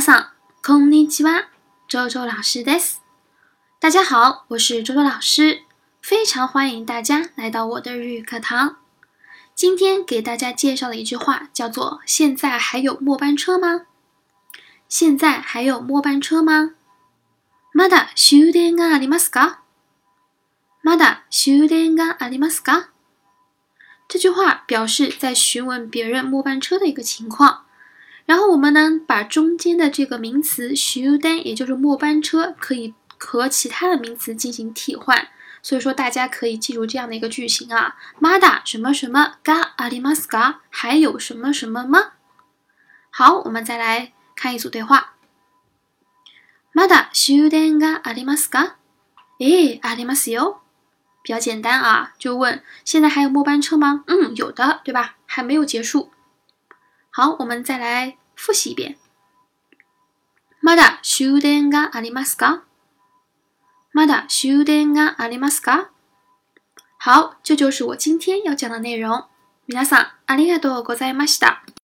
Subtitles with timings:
[0.00, 0.26] さん、
[0.64, 1.48] こんにちは。
[1.88, 3.00] 周周老师です。
[3.80, 5.62] 大家好，我是周周老师，
[6.00, 8.76] 非常欢迎大家来到我的日语课堂。
[9.56, 13.86] 今天给大家介绍的一句话，叫做“现在还有末班车吗？
[14.88, 16.74] 现在还有末班车吗？
[17.74, 19.56] まだ終電がありますか？
[20.84, 22.90] まだ終電がありますか？”
[24.06, 27.64] 这句话表示在询问别人末班车的一个情况。
[28.26, 35.28] 然后我们呢，把中间的这个名词“s u d student 也就是末班车，可以和其他的名词进行替换。
[35.64, 40.36] 所以说，大家可以记住这样的一个句型啊：“Mada 什么什么 ga 阿里玛斯 g
[40.70, 42.12] 还有什么什么吗？”
[43.10, 45.14] 好，我们再来看一组对话
[46.74, 48.72] ：“Mada d n ga 阿里玛斯 ga，
[49.38, 50.60] 诶阿里玛斯哟，
[51.22, 54.02] 比较简单啊，就问现在还有末班车吗？
[54.08, 55.16] 嗯，有的，对吧？
[55.26, 56.10] 还没有结束。”
[57.14, 58.96] 好，我们再来复习一遍。
[60.62, 65.88] mother shudenga alimasuka，mother shudenga alimasuka。
[66.96, 69.26] 好，这就是我今天要讲的内容。
[69.68, 71.62] 皆さん、ありがとうございました。